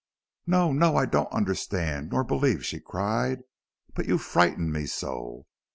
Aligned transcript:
"No 0.47 0.73
no 0.73 0.95
I 0.97 1.05
don't 1.05 1.31
understand 1.31 2.09
nor 2.09 2.23
believe!" 2.23 2.65
she 2.65 2.79
cried. 2.79 3.41
"But 3.93 4.07
you 4.07 4.17
frighten 4.17 4.71
me 4.71 4.87
so! 4.87 5.45